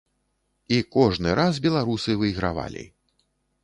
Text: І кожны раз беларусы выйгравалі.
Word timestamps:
І 0.77 0.79
кожны 0.95 1.37
раз 1.43 1.61
беларусы 1.69 2.19
выйгравалі. 2.25 2.85